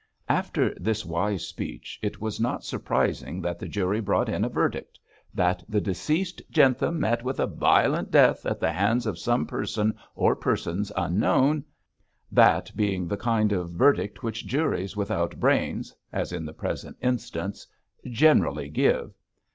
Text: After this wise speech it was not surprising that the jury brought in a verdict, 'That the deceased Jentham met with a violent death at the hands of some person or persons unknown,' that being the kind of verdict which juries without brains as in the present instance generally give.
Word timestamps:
After 0.29 0.73
this 0.79 1.05
wise 1.05 1.45
speech 1.45 1.99
it 2.01 2.19
was 2.19 2.39
not 2.39 2.63
surprising 2.63 3.39
that 3.43 3.59
the 3.59 3.67
jury 3.67 3.99
brought 4.01 4.29
in 4.29 4.43
a 4.43 4.49
verdict, 4.49 4.97
'That 5.31 5.63
the 5.69 5.79
deceased 5.79 6.41
Jentham 6.49 6.99
met 7.01 7.23
with 7.23 7.39
a 7.39 7.45
violent 7.45 8.09
death 8.09 8.43
at 8.47 8.59
the 8.59 8.71
hands 8.71 9.05
of 9.05 9.19
some 9.19 9.45
person 9.45 9.93
or 10.15 10.35
persons 10.35 10.91
unknown,' 10.97 11.65
that 12.31 12.71
being 12.75 13.07
the 13.07 13.15
kind 13.15 13.51
of 13.51 13.73
verdict 13.73 14.23
which 14.23 14.47
juries 14.47 14.97
without 14.97 15.39
brains 15.39 15.93
as 16.11 16.33
in 16.33 16.45
the 16.47 16.51
present 16.53 16.97
instance 16.99 17.67
generally 18.03 18.69
give. 18.69 19.13